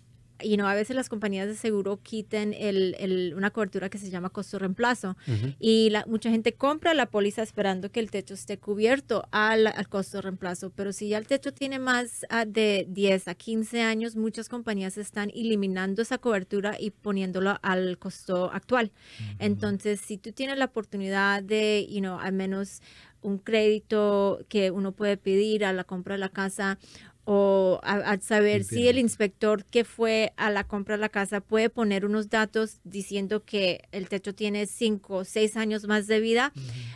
y 0.44 0.56
no 0.56 0.68
a 0.68 0.74
veces 0.74 0.94
las 0.94 1.08
compañías 1.08 1.48
de 1.48 1.54
seguro 1.56 1.96
quiten 2.02 2.52
el, 2.52 2.94
el- 2.98 3.34
una 3.36 3.50
cobertura 3.50 3.88
que 3.88 3.98
se 3.98 4.10
llama 4.10 4.30
costo 4.30 4.58
reemplazo. 4.58 5.16
Y 5.58 5.90
la, 5.90 6.04
mucha 6.06 6.30
gente 6.30 6.52
compra 6.52 6.94
la 6.94 7.06
póliza 7.06 7.42
esperando 7.42 7.90
que 7.90 8.00
el 8.00 8.10
techo 8.10 8.34
esté 8.34 8.58
cubierto 8.58 9.24
al, 9.30 9.66
al 9.66 9.88
costo 9.88 10.20
reemplazo, 10.20 10.70
pero 10.70 10.92
si 10.92 11.08
ya 11.08 11.18
el 11.18 11.26
techo 11.26 11.52
tiene 11.52 11.78
más 11.78 12.26
ah, 12.28 12.44
de 12.44 12.86
10 12.88 13.28
a 13.28 13.34
15 13.34 13.82
años, 13.82 14.16
muchas 14.16 14.48
compañías 14.48 14.98
están 14.98 15.30
eliminando 15.30 16.02
esa 16.02 16.18
cobertura 16.18 16.76
y 16.78 16.90
poniéndolo 16.90 17.56
al 17.62 17.98
costo 17.98 18.50
actual. 18.52 18.92
Entonces, 19.38 20.00
si 20.00 20.18
tú 20.18 20.32
tienes 20.32 20.58
la 20.58 20.66
oportunidad 20.66 21.42
de, 21.42 21.86
you 21.90 22.00
know, 22.00 22.18
al 22.18 22.32
menos 22.32 22.80
un 23.22 23.38
crédito 23.38 24.40
que 24.48 24.70
uno 24.70 24.92
puede 24.92 25.16
pedir 25.16 25.64
a 25.64 25.72
la 25.72 25.84
compra 25.84 26.14
de 26.14 26.18
la 26.18 26.28
casa 26.28 26.78
o 27.24 27.80
a, 27.82 27.94
a 27.94 28.20
saber 28.20 28.64
si 28.64 28.88
el 28.88 28.98
inspector 28.98 29.64
que 29.64 29.84
fue 29.84 30.32
a 30.36 30.50
la 30.50 30.64
compra 30.64 30.96
de 30.96 31.00
la 31.00 31.08
casa 31.08 31.40
puede 31.40 31.70
poner 31.70 32.04
unos 32.04 32.28
datos 32.28 32.80
diciendo 32.84 33.44
que 33.44 33.82
el 33.92 34.08
techo 34.08 34.34
tiene 34.34 34.66
cinco 34.66 35.16
o 35.16 35.24
seis 35.24 35.56
años 35.56 35.86
más 35.86 36.06
de 36.06 36.20
vida, 36.20 36.52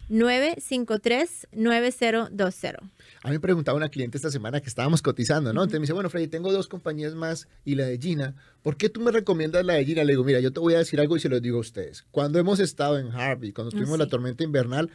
281-953-9020. 0.09 2.77
A 3.23 3.27
mí 3.27 3.33
me 3.33 3.39
preguntaba 3.39 3.77
una 3.77 3.89
cliente 3.89 4.17
esta 4.17 4.31
semana 4.31 4.61
que 4.61 4.67
estábamos 4.67 5.01
cotizando, 5.01 5.53
¿no? 5.53 5.63
Entonces 5.63 5.79
me 5.79 5.83
dice, 5.83 5.93
bueno, 5.93 6.09
Freddy, 6.09 6.27
tengo 6.27 6.51
dos 6.51 6.67
compañías 6.67 7.15
más 7.15 7.47
y 7.65 7.75
la 7.75 7.85
de 7.85 7.97
Gina. 7.97 8.35
¿Por 8.61 8.77
qué 8.77 8.89
tú 8.89 9.01
me 9.01 9.11
recomiendas 9.11 9.65
la 9.65 9.73
de 9.73 9.85
Gina? 9.85 10.03
Le 10.03 10.13
digo, 10.13 10.23
mira, 10.23 10.39
yo 10.39 10.51
te 10.51 10.59
voy 10.59 10.75
a 10.75 10.79
decir 10.79 10.99
algo 10.99 11.17
y 11.17 11.19
se 11.19 11.29
lo 11.29 11.39
digo 11.39 11.57
a 11.57 11.61
ustedes. 11.61 12.05
Cuando 12.11 12.39
hemos 12.39 12.59
estado 12.59 12.99
en 12.99 13.11
Harvey, 13.11 13.53
cuando 13.53 13.71
tuvimos 13.71 13.97
la 13.97 14.07
tormenta 14.07 14.43
invernal, 14.43 14.89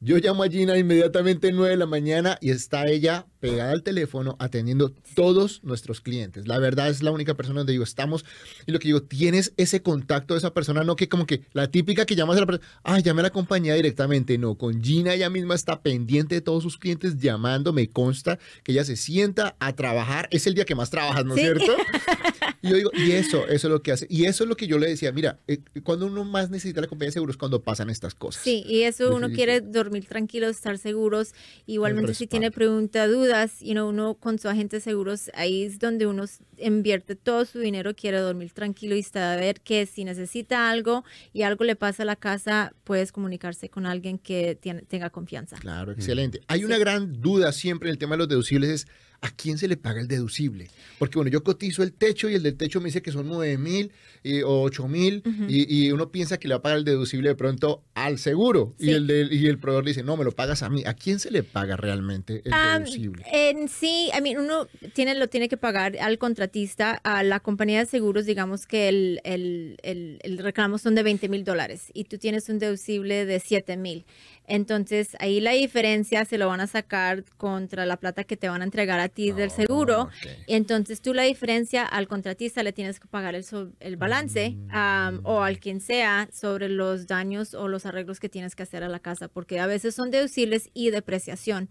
yo 0.00 0.18
llamo 0.18 0.42
a 0.42 0.48
Gina 0.48 0.76
inmediatamente 0.76 1.50
9 1.52 1.70
de 1.70 1.76
la 1.76 1.86
mañana 1.86 2.36
y 2.40 2.50
está 2.50 2.86
ella 2.86 3.26
pegada 3.40 3.72
al 3.72 3.82
teléfono 3.82 4.36
atendiendo 4.38 4.92
todos 5.14 5.62
nuestros 5.64 6.00
clientes. 6.00 6.46
La 6.48 6.58
verdad 6.58 6.88
es 6.88 7.02
la 7.02 7.10
única 7.10 7.34
persona 7.34 7.60
donde 7.60 7.72
digo, 7.72 7.84
estamos, 7.84 8.24
y 8.66 8.72
lo 8.72 8.78
que 8.78 8.88
digo, 8.88 9.02
tienes 9.02 9.52
ese 9.56 9.82
contacto 9.82 10.34
de 10.34 10.38
esa 10.38 10.54
persona, 10.54 10.82
no 10.84 10.96
que 10.96 11.08
como 11.08 11.26
que 11.26 11.42
la 11.52 11.70
típica 11.70 12.06
que 12.06 12.16
llamas 12.16 12.36
a 12.38 12.40
la 12.40 12.46
persona, 12.46 12.68
ah, 12.84 12.98
llame 13.00 13.20
a 13.20 13.24
la 13.24 13.30
compañía 13.30 13.74
directamente, 13.74 14.38
no, 14.38 14.56
con 14.56 14.82
Gina 14.82 15.12
ella 15.14 15.28
misma 15.30 15.54
está 15.54 15.82
pendiente 15.82 16.36
de 16.36 16.40
todos 16.40 16.62
sus 16.62 16.78
clientes 16.78 17.18
llamando, 17.18 17.72
me 17.72 17.88
consta 17.90 18.38
que 18.62 18.72
ella 18.72 18.84
se 18.84 18.96
sienta 18.96 19.56
a 19.58 19.74
trabajar, 19.74 20.28
es 20.30 20.46
el 20.46 20.54
día 20.54 20.64
que 20.64 20.74
más 20.74 20.90
trabajas, 20.90 21.24
¿no 21.24 21.34
es 21.34 21.40
Sí. 21.40 21.46
cierto? 21.46 21.72
Y 22.62 22.70
yo 22.70 22.76
digo, 22.76 22.90
y 22.94 23.12
eso, 23.12 23.46
eso 23.46 23.66
es 23.68 23.70
lo 23.70 23.82
que 23.82 23.92
hace. 23.92 24.06
Y 24.08 24.24
eso 24.24 24.44
es 24.44 24.48
lo 24.48 24.56
que 24.56 24.66
yo 24.66 24.78
le 24.78 24.88
decía, 24.88 25.12
mira, 25.12 25.38
eh, 25.48 25.58
cuando 25.82 26.06
uno 26.06 26.24
más 26.24 26.48
necesita 26.48 26.80
la 26.80 26.86
compañía 26.86 27.08
de 27.08 27.12
seguros, 27.12 27.36
cuando 27.36 27.60
pasan 27.62 27.90
estas 27.90 28.14
cosas. 28.14 28.42
Sí, 28.42 28.64
y 28.66 28.84
eso 28.84 29.14
uno 29.14 29.28
quiere 29.30 29.60
dormir 29.60 29.83
tranquilo, 30.06 30.48
estar 30.48 30.78
seguros. 30.78 31.34
Igualmente, 31.66 32.14
si 32.14 32.26
tiene 32.26 32.50
preguntas, 32.50 33.10
dudas, 33.10 33.60
you 33.60 33.72
know, 33.72 33.88
uno 33.88 34.14
con 34.14 34.38
su 34.38 34.48
agente 34.48 34.76
de 34.76 34.80
seguros, 34.80 35.30
ahí 35.34 35.64
es 35.64 35.78
donde 35.78 36.06
uno 36.06 36.24
invierte 36.58 37.16
todo 37.16 37.44
su 37.44 37.58
dinero, 37.58 37.94
quiere 37.94 38.18
dormir 38.18 38.50
tranquilo 38.52 38.94
y 38.96 39.02
saber 39.02 39.60
que 39.60 39.86
si 39.86 40.04
necesita 40.04 40.70
algo 40.70 41.04
y 41.32 41.42
algo 41.42 41.64
le 41.64 41.76
pasa 41.76 42.02
a 42.04 42.06
la 42.06 42.16
casa, 42.16 42.72
puedes 42.84 43.12
comunicarse 43.12 43.68
con 43.68 43.86
alguien 43.86 44.18
que 44.18 44.54
tiene- 44.60 44.82
tenga 44.82 45.10
confianza. 45.10 45.56
Claro, 45.58 45.92
excelente. 45.92 46.40
Hay 46.48 46.64
una 46.64 46.78
gran 46.78 47.20
duda 47.20 47.52
siempre 47.52 47.88
en 47.88 47.92
el 47.92 47.98
tema 47.98 48.14
de 48.14 48.18
los 48.18 48.28
deducibles 48.28 48.70
es 48.70 48.86
¿a 49.20 49.30
quién 49.30 49.56
se 49.56 49.68
le 49.68 49.78
paga 49.78 50.00
el 50.02 50.08
deducible? 50.08 50.68
Porque 50.98 51.16
bueno, 51.16 51.30
yo 51.30 51.42
cotizo 51.42 51.82
el 51.82 51.92
techo 51.94 52.28
y 52.28 52.34
el 52.34 52.42
del 52.42 52.56
techo 52.58 52.78
me 52.80 52.86
dice 52.86 53.00
que 53.00 53.10
son 53.10 53.26
9 53.26 53.56
mil 53.56 53.90
eh, 54.22 54.42
o 54.44 54.60
8 54.62 54.86
mil 54.86 55.22
y, 55.48 55.86
y 55.86 55.92
uno 55.92 56.10
piensa 56.10 56.36
que 56.38 56.46
le 56.46 56.54
va 56.54 56.58
a 56.58 56.62
pagar 56.62 56.78
el 56.78 56.84
deducible 56.84 57.30
de 57.30 57.34
pronto 57.34 57.82
al 58.04 58.18
seguro 58.18 58.74
y, 58.78 58.90
el 58.90 59.06
del- 59.06 59.32
y 59.32 59.46
el 59.46 59.58
proveedor 59.58 59.84
le 59.84 59.90
dice, 59.90 60.02
no, 60.02 60.16
me 60.16 60.24
lo 60.24 60.32
pagas 60.32 60.62
a 60.62 60.68
mí. 60.70 60.82
¿A 60.86 60.94
quién 60.94 61.18
se 61.18 61.30
le 61.30 61.42
paga 61.42 61.76
realmente 61.76 62.42
el 62.44 62.52
deducible? 62.84 63.24
en 63.32 63.68
sí, 63.68 64.10
I 64.16 64.20
mean, 64.20 64.38
uno 64.38 64.66
tiene, 64.92 65.14
lo 65.14 65.28
tiene 65.28 65.48
que 65.48 65.56
pagar 65.56 65.96
al 65.98 66.18
contratista, 66.18 66.92
a 67.04 67.22
la 67.22 67.40
compañía 67.40 67.78
de 67.80 67.86
seguros, 67.86 68.26
digamos 68.26 68.66
que 68.66 68.88
el, 68.88 69.20
el, 69.24 69.76
el- 69.82 70.18
el 70.22 70.38
reclamo 70.38 70.78
son 70.78 70.94
de 70.94 71.02
20 71.02 71.28
mil 71.28 71.44
dólares 71.44 71.90
y 71.94 72.04
tú 72.04 72.18
tienes 72.18 72.48
un 72.48 72.58
deducible 72.58 73.26
de 73.26 73.40
7 73.40 73.76
mil. 73.76 74.04
Entonces, 74.46 75.16
ahí 75.20 75.40
la 75.40 75.52
diferencia 75.52 76.24
se 76.24 76.36
lo 76.38 76.48
van 76.48 76.60
a 76.60 76.66
sacar 76.66 77.24
contra 77.36 77.86
la 77.86 77.96
plata 77.96 78.24
que 78.24 78.36
te 78.36 78.48
van 78.48 78.60
a 78.60 78.64
entregar 78.64 79.00
a 79.00 79.08
ti 79.08 79.32
del 79.32 79.50
seguro. 79.50 80.02
ok. 80.02 80.12
Entonces, 80.46 81.00
tú 81.00 81.14
la 81.14 81.22
diferencia 81.22 81.84
al 81.84 82.08
contratista 82.08 82.62
le 82.62 82.72
tienes 82.72 83.00
que 83.00 83.08
pagar 83.08 83.34
el, 83.34 83.44
so- 83.44 83.70
el 83.80 83.96
balance 83.96 84.56
am, 84.70 85.20
o 85.24 85.40
al 85.42 85.58
quien 85.58 85.80
sea 85.80 86.28
sobre 86.32 86.68
los 86.68 87.06
daños 87.06 87.54
o 87.54 87.68
los 87.68 87.86
arreglos 87.86 88.20
que 88.20 88.28
tienes 88.28 88.54
que 88.54 88.62
hacer 88.64 88.84
a 88.84 88.88
la 88.88 88.98
casa, 88.98 89.28
porque 89.28 89.60
a 89.60 89.66
veces 89.66 89.94
son 89.94 90.10
deducibles 90.10 90.70
y 90.74 90.90
depreciación. 90.90 91.68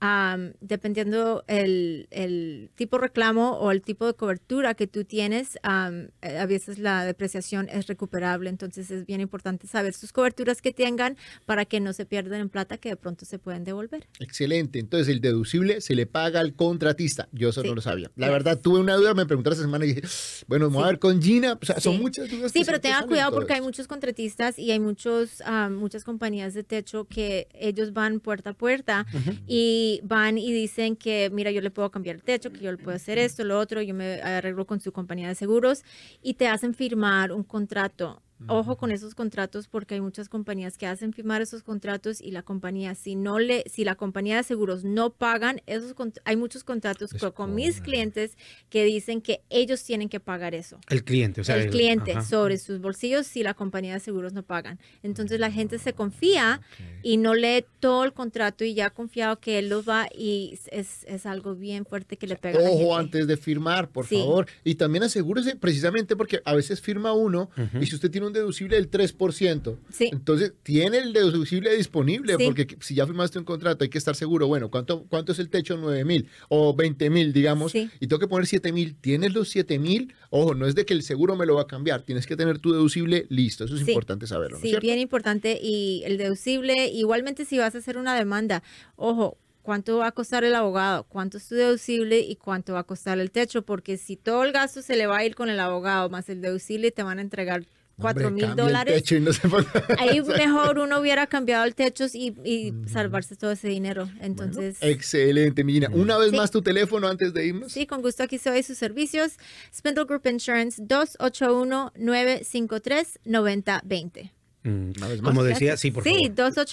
Am, 0.00 0.52
dependiendo 0.60 1.42
el, 1.46 2.06
el 2.10 2.70
tipo 2.74 2.96
de 2.98 3.02
reclamo 3.02 3.52
o 3.58 3.70
el 3.70 3.80
tipo 3.80 4.06
de 4.06 4.12
cobertura 4.14 4.74
que 4.74 4.86
tú 4.86 5.04
tienes, 5.04 5.56
eh, 5.56 6.38
a 6.38 6.46
veces 6.46 6.78
la 6.78 7.04
depreciación 7.04 7.68
es 7.70 7.86
recuperable. 7.86 8.50
Entonces, 8.50 8.90
es 8.90 9.06
bien 9.06 9.20
importante 9.22 9.66
saber 9.66 9.94
sus 9.94 10.12
coberturas 10.12 10.60
que 10.60 10.72
tengan 10.72 11.16
para 11.46 11.64
que 11.64 11.80
no 11.80 11.92
se 11.94 12.04
pierdan 12.04 12.40
en 12.42 12.48
plata 12.50 12.76
que 12.76 12.90
de 12.90 12.96
pronto 12.96 13.24
se 13.24 13.38
pueden 13.38 13.64
devolver. 13.64 14.06
Excelente. 14.20 14.78
Entonces, 14.80 15.08
el 15.08 15.20
deducible 15.22 15.80
se 15.80 15.94
le 15.94 16.06
paga 16.06 16.40
al 16.40 16.54
contratista. 16.54 17.28
Yo 17.32 17.48
eso 17.48 17.62
Sí. 17.62 17.68
no 17.68 17.74
lo 17.74 17.80
sabía. 17.80 18.10
La 18.16 18.28
verdad, 18.28 18.60
tuve 18.60 18.80
una 18.80 18.96
duda, 18.96 19.14
me 19.14 19.24
preguntaron 19.24 19.54
esta 19.54 19.64
semana 19.64 19.86
y 19.86 19.94
dije, 19.94 20.02
bueno, 20.46 20.66
vamos 20.66 20.84
a 20.84 20.88
ver 20.88 20.98
con 20.98 21.22
Gina. 21.22 21.58
O 21.60 21.64
sea, 21.64 21.80
son 21.80 21.94
Sí. 21.96 22.00
muchas 22.02 22.30
dudas. 22.30 22.52
Sí, 22.52 22.62
pero 22.66 22.80
tengan 22.80 23.06
cuidado 23.06 23.32
porque 23.32 23.54
hay 23.54 23.62
muchos 23.62 23.86
contratistas 23.88 24.58
y 24.58 24.70
hay 24.72 24.78
muchos, 24.80 25.42
ah, 25.46 25.70
muchas 25.70 26.04
compañías 26.04 26.52
de 26.52 26.64
techo 26.64 27.06
que 27.06 27.48
ellos 27.54 27.94
van 27.94 28.20
puerta 28.20 28.50
a 28.50 28.52
puerta 28.52 29.06
y 29.46 29.85
van 30.02 30.38
y 30.38 30.52
dicen 30.52 30.96
que, 30.96 31.30
mira, 31.32 31.50
yo 31.50 31.60
le 31.60 31.70
puedo 31.70 31.90
cambiar 31.90 32.16
el 32.16 32.22
techo, 32.22 32.52
que 32.52 32.60
yo 32.60 32.70
le 32.70 32.78
puedo 32.78 32.96
hacer 32.96 33.18
esto, 33.18 33.44
lo 33.44 33.58
otro, 33.58 33.82
yo 33.82 33.94
me 33.94 34.20
arreglo 34.22 34.66
con 34.66 34.80
su 34.80 34.92
compañía 34.92 35.28
de 35.28 35.34
seguros 35.34 35.84
y 36.22 36.34
te 36.34 36.48
hacen 36.48 36.74
firmar 36.74 37.32
un 37.32 37.42
contrato. 37.42 38.22
Ojo 38.48 38.76
con 38.76 38.90
esos 38.92 39.14
contratos 39.14 39.66
porque 39.66 39.94
hay 39.94 40.00
muchas 40.02 40.28
compañías 40.28 40.76
que 40.76 40.86
hacen 40.86 41.14
firmar 41.14 41.40
esos 41.40 41.62
contratos 41.62 42.20
y 42.20 42.32
la 42.32 42.42
compañía, 42.42 42.94
si 42.94 43.14
no 43.16 43.38
le, 43.38 43.64
si 43.66 43.82
la 43.82 43.94
compañía 43.94 44.36
de 44.36 44.42
seguros 44.42 44.84
no 44.84 45.10
pagan, 45.10 45.62
esos 45.66 45.94
hay 46.24 46.36
muchos 46.36 46.62
contratos 46.62 47.14
con, 47.14 47.32
con 47.32 47.54
mis 47.54 47.80
clientes 47.80 48.36
que 48.68 48.84
dicen 48.84 49.22
que 49.22 49.40
ellos 49.48 49.82
tienen 49.84 50.10
que 50.10 50.20
pagar 50.20 50.54
eso 50.54 50.78
El 50.90 51.02
cliente, 51.02 51.40
o 51.40 51.44
sea, 51.44 51.56
el 51.56 51.70
cliente 51.70 52.12
ajá. 52.12 52.22
sobre 52.22 52.58
sus 52.58 52.78
bolsillos 52.80 53.26
si 53.26 53.42
la 53.42 53.54
compañía 53.54 53.94
de 53.94 54.00
seguros 54.00 54.34
no 54.34 54.42
pagan. 54.42 54.78
Entonces 55.02 55.40
la 55.40 55.50
gente 55.50 55.78
se 55.78 55.94
confía 55.94 56.60
y 57.02 57.16
no 57.16 57.34
lee 57.34 57.64
todo 57.80 58.04
el 58.04 58.12
contrato 58.12 58.64
y 58.64 58.74
ya 58.74 58.86
ha 58.86 58.90
confiado 58.90 59.40
que 59.40 59.58
él 59.58 59.70
los 59.70 59.88
va 59.88 60.08
y 60.14 60.58
es, 60.72 61.04
es 61.06 61.24
algo 61.24 61.54
bien 61.54 61.86
fuerte 61.86 62.18
que 62.18 62.26
le 62.26 62.36
pega 62.36 62.58
a 62.58 62.62
la 62.62 62.68
Ojo 62.68 62.78
gente. 62.80 62.94
antes 62.96 63.26
de 63.28 63.36
firmar, 63.38 63.88
por 63.88 64.06
Sí. 64.06 64.18
favor. 64.18 64.46
Y 64.62 64.74
también 64.74 65.04
asegúrese, 65.04 65.56
precisamente 65.56 66.16
porque 66.16 66.42
a 66.44 66.54
veces 66.54 66.82
firma 66.82 67.12
uno 67.14 67.48
y 67.80 67.86
si 67.86 67.94
usted 67.94 68.10
tiene 68.10 68.25
un 68.26 68.32
deducible 68.32 68.76
del 68.76 68.90
3%. 68.90 69.78
Sí. 69.90 70.08
Entonces, 70.12 70.52
tiene 70.62 70.98
el 70.98 71.12
deducible 71.12 71.74
disponible, 71.76 72.36
Sí. 72.38 72.44
porque 72.44 72.76
si 72.80 72.94
ya 72.94 73.06
firmaste 73.06 73.38
un 73.38 73.44
contrato, 73.44 73.84
hay 73.84 73.90
que 73.90 73.98
estar 73.98 74.14
seguro, 74.14 74.46
bueno, 74.46 74.70
¿cuánto, 74.70 75.04
cuánto 75.08 75.32
es 75.32 75.38
el 75.38 75.48
techo? 75.48 75.76
9 75.76 76.04
mil 76.04 76.28
o 76.48 76.74
20 76.74 77.08
mil, 77.10 77.32
digamos, 77.32 77.72
Sí. 77.72 77.90
y 78.00 78.06
tengo 78.06 78.20
que 78.20 78.28
poner 78.28 78.46
7 78.46 78.72
mil. 78.72 78.94
¿Tienes 78.96 79.32
los 79.34 79.48
7 79.48 79.78
mil? 79.78 80.12
Ojo, 80.30 80.54
no 80.54 80.66
es 80.66 80.74
de 80.74 80.84
que 80.84 80.94
el 80.94 81.02
seguro 81.02 81.36
me 81.36 81.46
lo 81.46 81.54
va 81.54 81.62
a 81.62 81.66
cambiar, 81.66 82.02
tienes 82.02 82.26
que 82.26 82.36
tener 82.36 82.58
tu 82.58 82.72
deducible 82.72 83.26
listo. 83.28 83.64
Eso 83.64 83.74
es 83.76 83.82
Sí. 83.84 83.90
importante 83.90 84.26
saberlo, 84.26 84.56
¿no 84.56 84.56
es 84.58 84.62
Sí, 84.62 84.68
cierto? 84.68 84.86
bien 84.86 84.98
importante. 84.98 85.58
Y 85.62 86.02
el 86.04 86.18
deducible, 86.18 86.88
igualmente 86.88 87.44
si 87.44 87.58
vas 87.58 87.74
a 87.74 87.78
hacer 87.78 87.96
una 87.98 88.14
demanda, 88.16 88.62
ojo, 88.96 89.38
¿cuánto 89.62 89.98
va 89.98 90.06
a 90.08 90.12
costar 90.12 90.44
el 90.44 90.54
abogado? 90.54 91.04
¿Cuánto 91.08 91.38
es 91.38 91.48
tu 91.48 91.54
deducible 91.56 92.20
y 92.20 92.36
cuánto 92.36 92.74
va 92.74 92.80
a 92.80 92.84
costar 92.84 93.18
el 93.18 93.30
techo? 93.32 93.62
Porque 93.62 93.96
si 93.96 94.16
todo 94.16 94.44
el 94.44 94.52
gasto 94.52 94.80
se 94.80 94.96
le 94.96 95.06
va 95.08 95.18
a 95.18 95.24
ir 95.24 95.34
con 95.34 95.48
el 95.50 95.58
abogado 95.58 96.08
más 96.08 96.28
el 96.28 96.40
deducible, 96.40 96.92
te 96.92 97.02
van 97.02 97.18
a 97.18 97.22
entregar 97.22 97.64
cuatro 97.98 98.30
mil 98.30 98.54
dólares. 98.54 99.04
Ahí 99.98 100.20
mejor 100.38 100.78
uno 100.78 101.00
hubiera 101.00 101.26
cambiado 101.26 101.64
el 101.64 101.74
techo 101.74 102.06
y, 102.12 102.72
salvarse 102.86 103.36
todo 103.36 103.52
ese 103.52 103.68
dinero. 103.68 104.08
Entonces. 104.20 104.78
Excelente, 104.80 105.64
Mina. 105.64 105.88
Una 105.92 106.18
vez 106.18 106.32
más 106.32 106.50
tu 106.50 106.62
teléfono 106.62 107.08
antes 107.08 107.32
de 107.32 107.46
irnos. 107.46 107.72
Sí, 107.72 107.86
con 107.86 108.02
gusto 108.02 108.22
aquí 108.22 108.38
soy 108.38 108.62
sus 108.62 108.78
servicios. 108.78 109.36
Spindle 109.74 110.04
Group 110.04 110.26
Insurance 110.26 110.82
281 110.82 111.92
953 111.96 113.20
9020. 113.24 114.35
Mm, 114.66 114.90
como 115.22 115.44
decía, 115.44 115.76
sí, 115.76 115.92
por 115.92 116.02
sí, 116.02 116.10
favor. 116.10 116.24
Sí, 116.56 116.64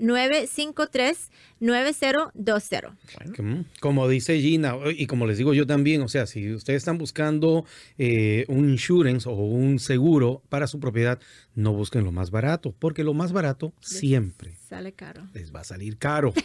281-953-9020. 0.00 2.92
Bueno. 3.16 3.34
Mm, 3.38 3.64
como 3.80 4.08
dice 4.08 4.40
Gina, 4.40 4.76
y 4.96 5.06
como 5.06 5.26
les 5.26 5.36
digo 5.36 5.52
yo 5.52 5.66
también, 5.66 6.00
o 6.00 6.08
sea, 6.08 6.24
si 6.26 6.54
ustedes 6.54 6.78
están 6.78 6.96
buscando 6.96 7.66
eh, 7.98 8.46
un 8.48 8.70
insurance 8.70 9.28
o 9.28 9.34
un 9.34 9.78
seguro 9.78 10.42
para 10.48 10.66
su 10.66 10.80
propiedad, 10.80 11.20
no 11.58 11.72
busquen 11.72 12.04
lo 12.04 12.12
más 12.12 12.30
barato, 12.30 12.72
porque 12.78 13.02
lo 13.02 13.14
más 13.14 13.32
barato 13.32 13.72
siempre 13.80 14.56
Sale 14.68 14.92
caro. 14.92 15.22
les 15.34 15.52
va 15.54 15.60
a 15.60 15.64
salir 15.64 15.98
caro. 15.98 16.32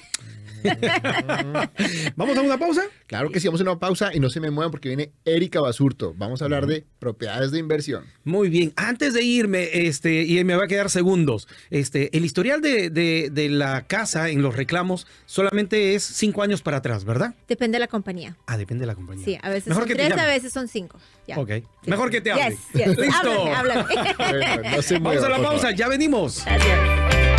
Vamos 2.15 2.37
a 2.37 2.41
una 2.41 2.57
pausa. 2.57 2.83
Claro 3.07 3.29
que 3.29 3.39
sí, 3.39 3.47
vamos 3.47 3.59
a 3.59 3.63
una 3.63 3.79
pausa 3.79 4.11
y 4.13 4.19
no 4.19 4.29
se 4.29 4.39
me 4.39 4.49
muevan 4.49 4.71
porque 4.71 4.87
viene 4.89 5.11
Erika 5.25 5.59
Basurto. 5.61 6.13
Vamos 6.17 6.41
a 6.41 6.45
hablar 6.45 6.65
de 6.67 6.85
propiedades 6.99 7.51
de 7.51 7.59
inversión. 7.59 8.05
Muy 8.23 8.49
bien, 8.49 8.71
antes 8.75 9.13
de 9.13 9.23
irme, 9.23 9.69
este, 9.87 10.23
y 10.23 10.41
me 10.45 10.55
va 10.55 10.63
a 10.63 10.67
quedar 10.67 10.89
segundos, 10.89 11.47
este, 11.69 12.15
el 12.17 12.23
historial 12.25 12.61
de, 12.61 12.89
de- 12.89 13.29
de 13.31 13.49
la 13.49 13.85
casa 13.87 14.29
en 14.29 14.41
los 14.41 14.55
reclamos 14.55 15.05
solamente 15.25 15.95
es 15.95 16.03
cinco 16.03 16.41
años 16.43 16.61
para 16.61 16.77
atrás, 16.77 17.03
¿verdad? 17.05 17.35
Depende 17.47 17.75
de 17.75 17.79
la 17.81 17.87
compañía. 17.87 18.37
Ah, 18.47 18.57
depende 18.57 18.83
de 18.83 18.87
la 18.87 18.95
compañía. 18.95 19.25
Sí, 19.25 19.37
a 19.41 19.49
veces 19.49 19.67
Mejor 19.67 19.83
son 19.83 19.87
que 19.89 19.95
te 19.95 20.05
tres, 20.07 20.17
a 20.17 20.25
veces 20.25 20.53
son 20.53 20.67
cinco. 20.67 20.97
Ya. 21.27 21.39
Ok, 21.39 21.49
mejor 21.85 22.09
que 22.09 22.21
te 22.21 22.31
hable. 22.31 22.49
Yes, 22.49 22.59
yes. 22.73 22.97
Listo. 22.97 23.47
Háblame, 23.55 23.55
háblame. 24.17 24.63
Bueno, 24.99 24.99
no 24.99 25.09
Vamos 25.09 25.23
a 25.23 25.29
la 25.29 25.37
pausa, 25.37 25.71
ya 25.71 25.87
venimos. 25.87 26.43
Gracias. 26.45 27.32